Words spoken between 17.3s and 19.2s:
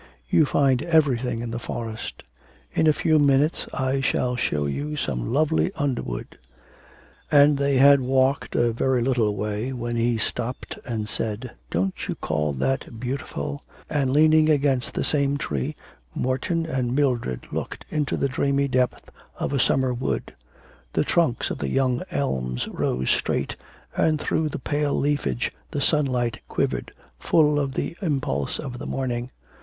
looked into the dreamy depth